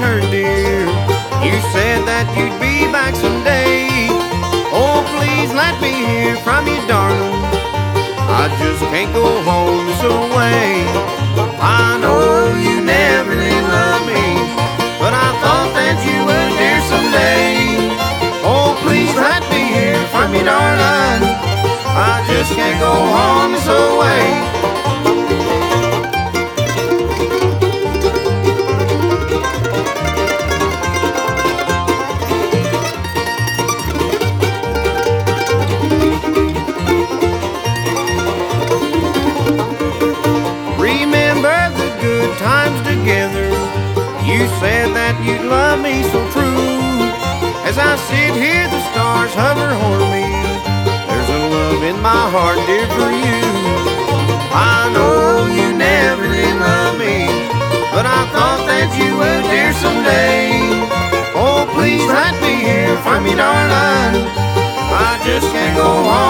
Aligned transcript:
return, 0.00 0.30
dear. 0.30 0.86
You 1.44 1.60
said 1.72 2.06
that 2.08 2.26
you'd 2.36 2.58
be 2.60 2.90
back 2.90 3.14
someday. 3.14 4.08
Oh, 4.72 5.04
please 5.16 5.52
let 5.52 5.80
me 5.80 5.92
hear 5.92 6.36
from 6.36 6.66
you, 6.66 6.80
darling. 6.88 7.36
I 8.32 8.48
just 8.58 8.80
can't 8.90 9.12
go 9.12 9.42
home 9.42 9.86
this 9.86 10.02
away. 10.02 10.84
I 11.60 11.98
know 12.00 12.56
you. 12.58 12.69
You 44.30 44.46
said 44.62 44.94
that 44.94 45.18
you'd 45.26 45.42
love 45.42 45.82
me 45.82 46.06
so 46.06 46.22
true. 46.30 46.62
As 47.66 47.82
I 47.82 47.98
sit 48.06 48.30
here, 48.38 48.62
the 48.70 48.78
stars 48.94 49.34
hover 49.34 49.74
over 49.74 50.06
me. 50.06 50.22
There's 51.10 51.30
a 51.34 51.40
love 51.50 51.82
in 51.82 51.98
my 51.98 52.30
heart, 52.30 52.62
dear, 52.62 52.86
for 52.94 53.10
you. 53.10 53.42
I 54.54 54.86
know 54.94 55.50
you 55.50 55.74
never 55.74 56.30
did 56.30 56.54
love 56.62 56.94
me, 56.94 57.26
but 57.90 58.06
I 58.06 58.22
thought 58.30 58.62
that 58.70 58.94
you 58.94 59.18
would, 59.18 59.42
dear, 59.50 59.74
someday. 59.82 60.62
Oh, 61.34 61.66
please 61.74 62.06
let 62.06 62.38
me 62.38 62.54
hear 62.62 62.94
from 63.02 63.26
you, 63.26 63.34
darling. 63.34 64.30
I 64.94 65.18
just 65.26 65.50
can't 65.50 65.74
go 65.74 65.90
on. 66.06 66.29